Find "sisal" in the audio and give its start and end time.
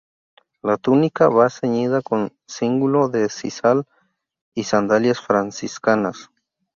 3.29-3.85